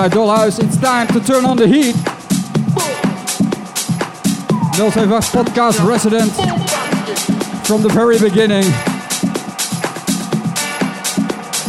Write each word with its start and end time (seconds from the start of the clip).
Alright, 0.00 0.16
Dollhouse, 0.16 0.64
it's 0.64 0.78
time 0.78 1.06
to 1.08 1.20
turn 1.20 1.44
on 1.44 1.58
the 1.58 1.68
heat. 1.68 1.92
075 4.72 5.24
podcast 5.28 5.86
resident 5.86 6.32
from 7.66 7.82
the 7.82 7.90
very 7.90 8.18
beginning. 8.18 8.62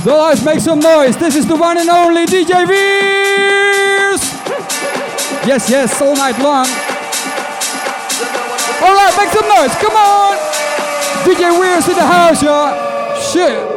Dollhouse, 0.08 0.46
make 0.46 0.62
some 0.62 0.80
noise. 0.80 1.18
This 1.18 1.36
is 1.36 1.46
the 1.46 1.58
one 1.58 1.78
and 1.78 1.90
only 1.90 2.26
DJ 2.26 2.66
Veers. 2.66 4.22
Yes, 5.46 5.70
yes, 5.70 6.02
all 6.02 6.16
night 6.16 6.40
long. 6.40 6.68
Alright, 8.80 9.14
make 9.18 9.28
some 9.28 9.50
noise. 9.50 9.76
Come 9.76 9.98
on. 9.98 10.38
DJ 11.26 11.60
Weir's 11.60 11.86
in 11.90 11.96
the 11.96 12.08
house, 12.08 12.42
y'all. 12.42 13.20
Shit. 13.20 13.71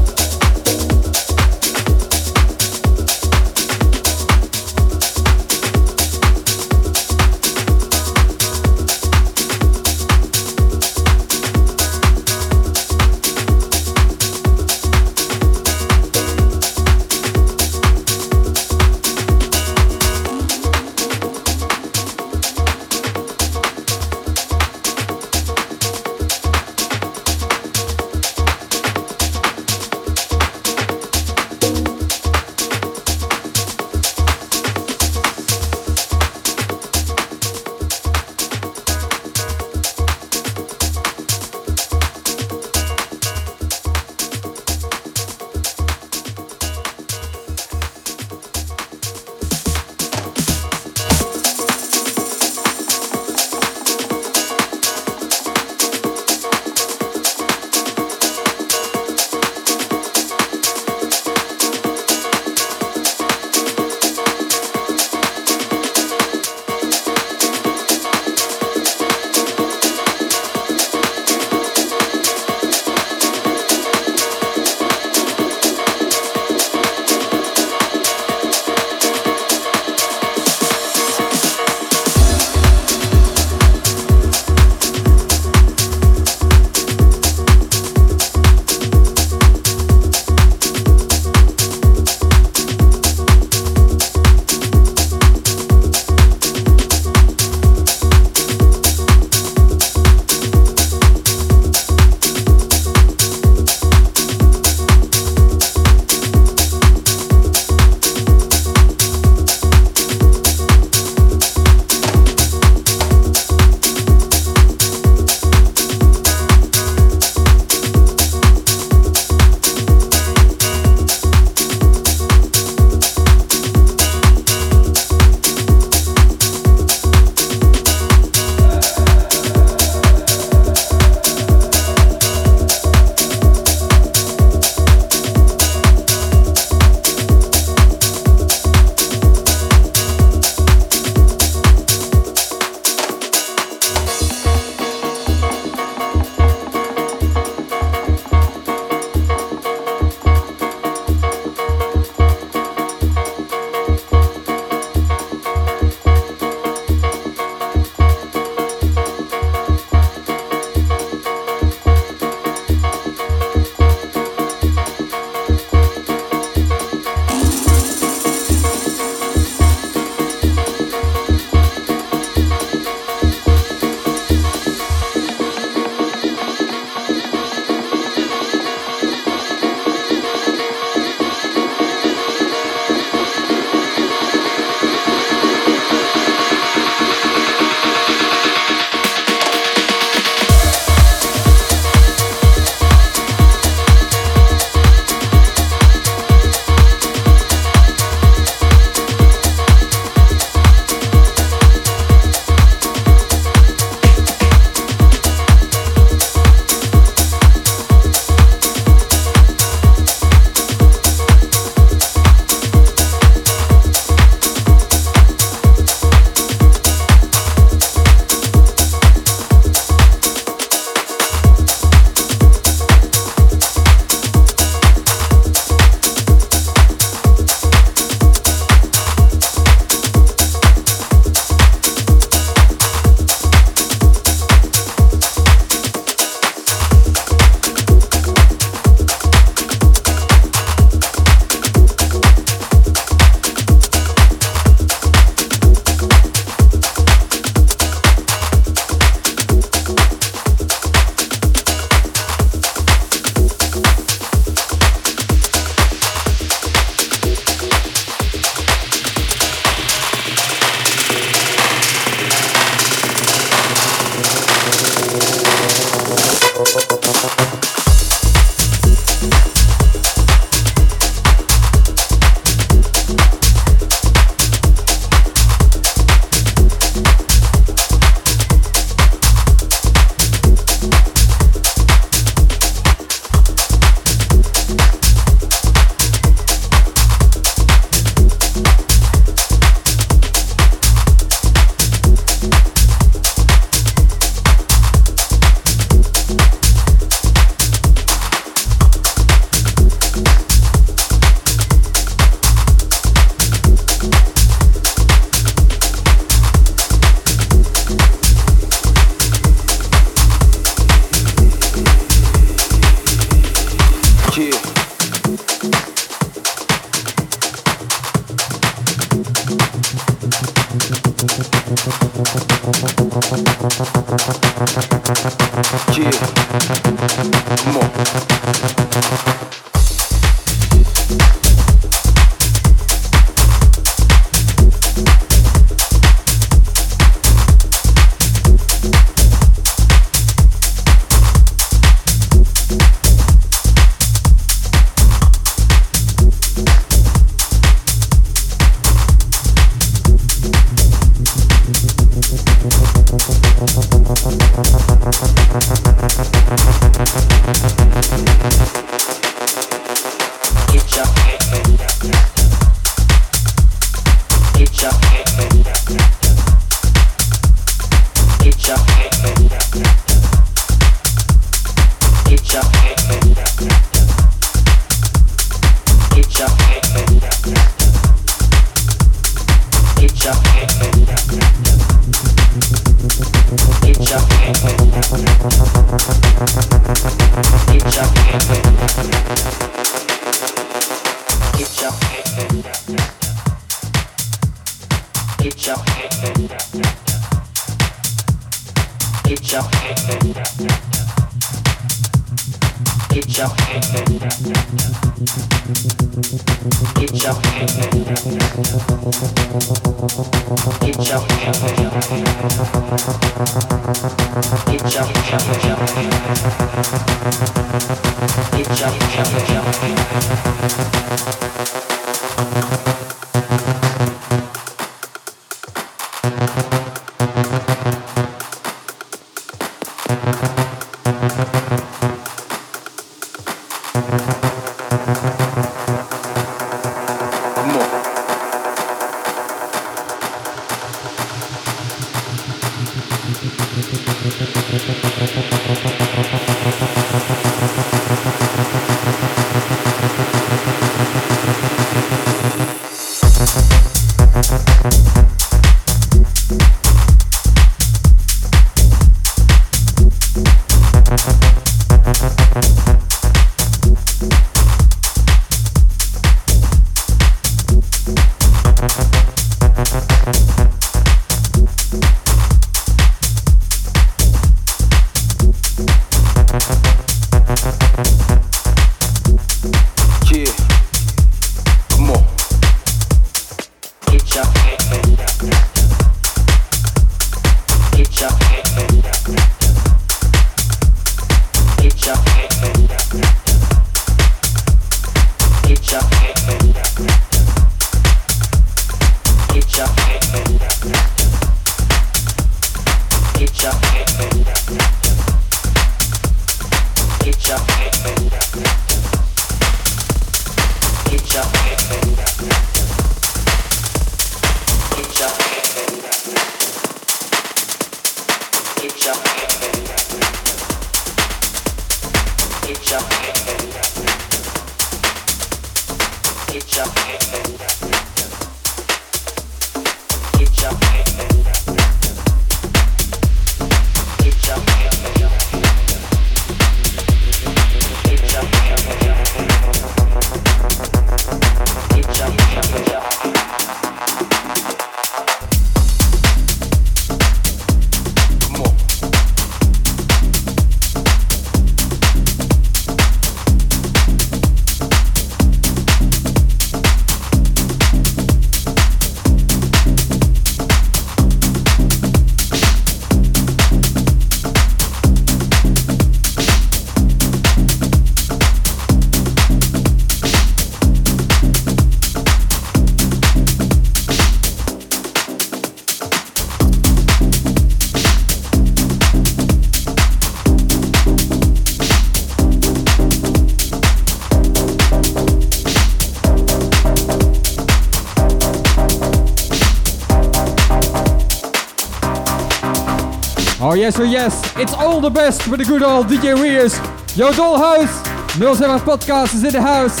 Oh 593.98 594.04
yes, 594.04 594.52
it's 594.56 594.74
all 594.74 595.00
the 595.00 595.10
best 595.10 595.48
with 595.48 595.58
the 595.60 595.66
good 595.66 595.82
old 595.82 596.06
DJ 596.06 596.40
Rears. 596.40 596.76
Yo 597.16 597.32
Dollhouse, 597.32 598.04
07 598.38 598.80
Podcast 598.80 599.34
is 599.34 599.42
in 599.42 599.52
the 599.52 599.60
house 599.60 600.00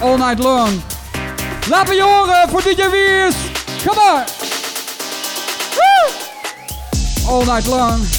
all 0.00 0.18
night 0.18 0.38
long. 0.38 0.82
Laat 1.68 1.88
me 1.88 2.00
horen 2.00 2.48
voor 2.48 2.62
DJ 2.62 2.88
Rears. 2.90 3.36
Come 3.84 4.00
on. 4.00 4.24
All 7.28 7.44
night 7.44 7.66
long. 7.66 8.17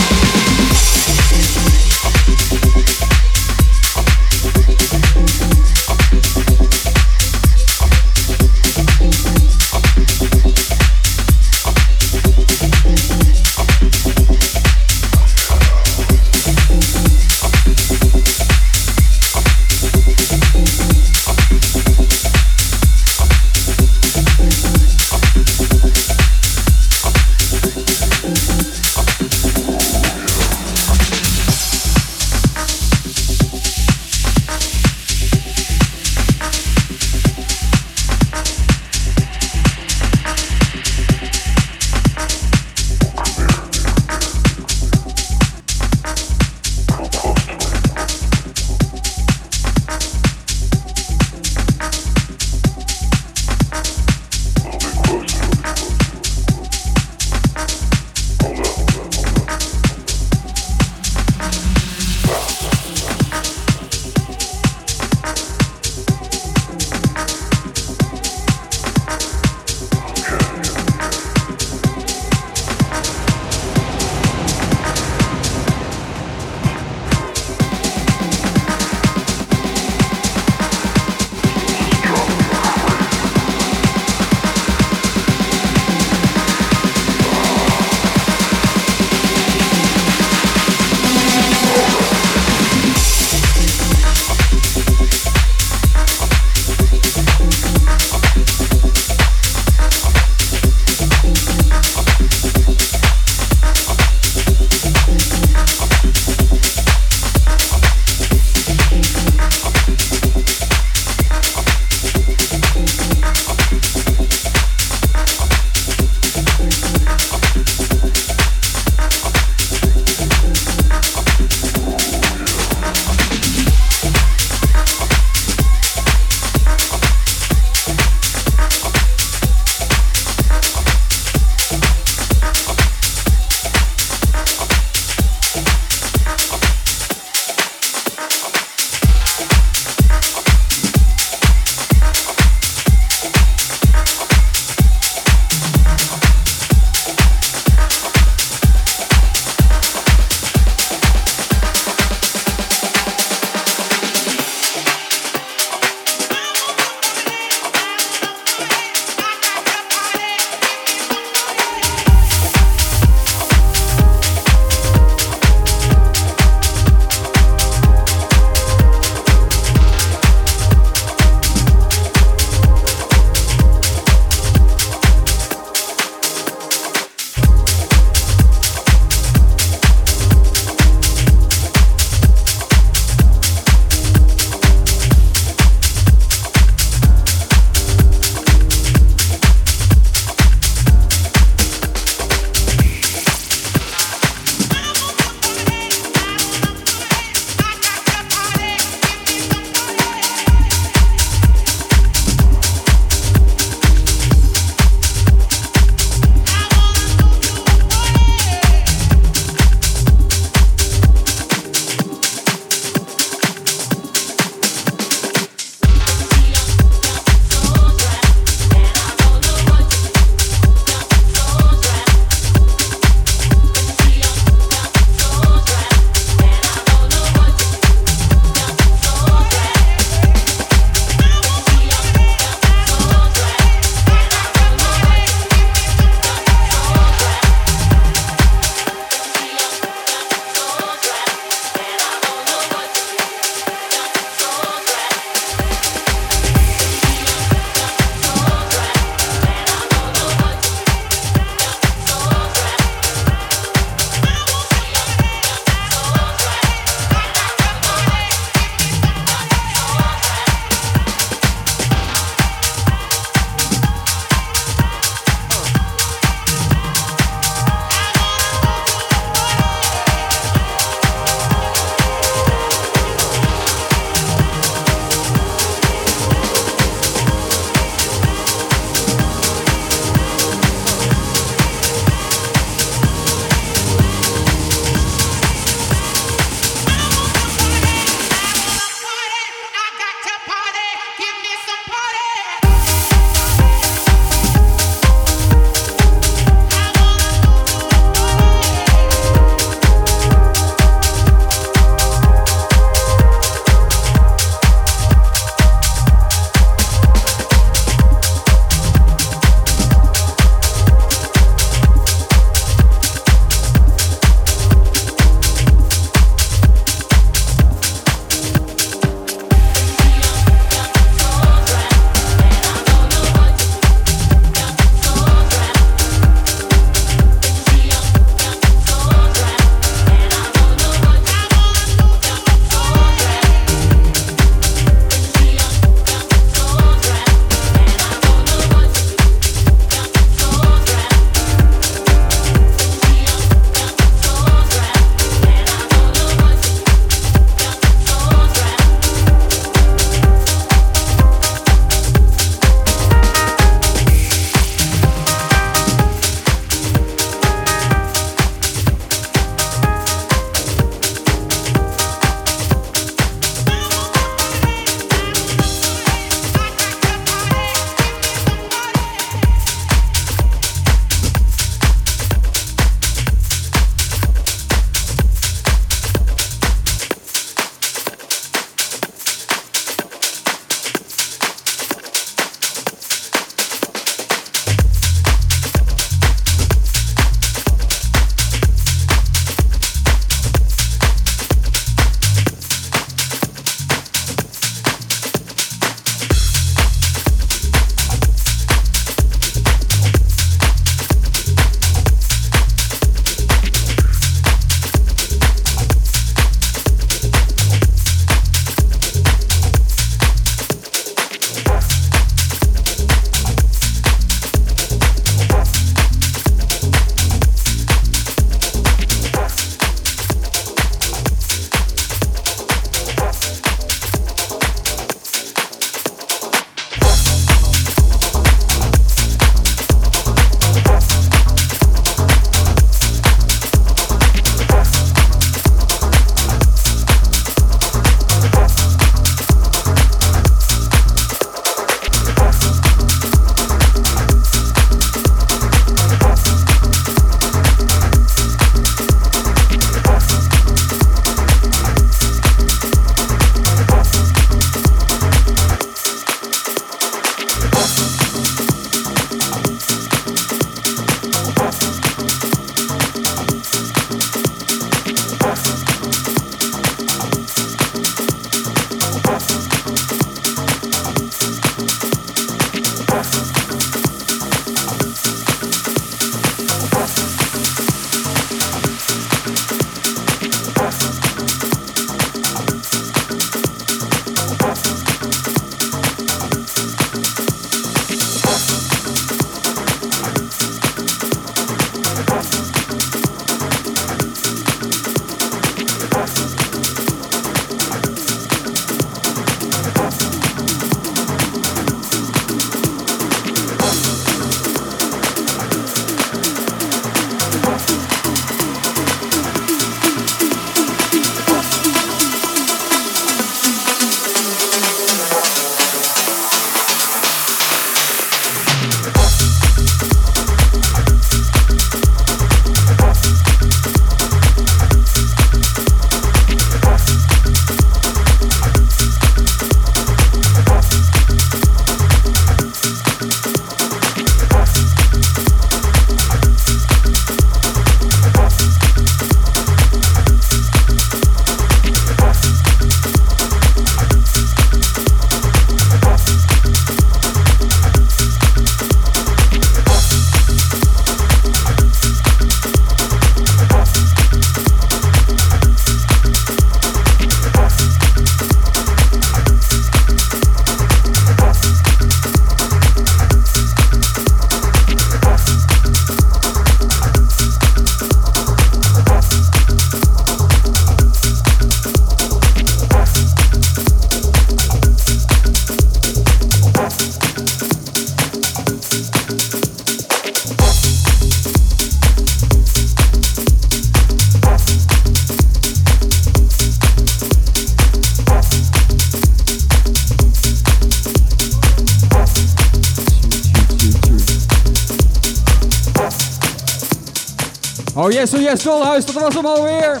Yes, 598.20 598.34
oh 598.34 598.38
yes, 598.38 598.62
Dollhouse, 598.62 599.06
dat 599.06 599.22
was 599.22 599.34
hem 599.34 599.46
alweer. 599.46 600.00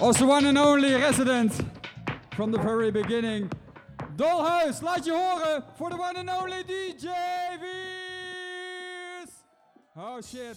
Was 0.00 0.16
the 0.16 0.24
one 0.24 0.46
and 0.46 0.58
only 0.58 0.94
resident 0.94 1.52
from 2.30 2.50
the 2.52 2.58
very 2.58 2.90
beginning. 2.90 3.50
Dollhouse, 4.16 4.82
laat 4.82 5.04
je 5.04 5.12
horen 5.12 5.64
voor 5.76 5.90
the 5.90 5.96
one 5.96 6.18
and 6.18 6.30
only 6.42 6.62
DJ 6.64 7.08
Vies. 7.60 9.30
Oh 9.96 10.20
shit. 10.20 10.56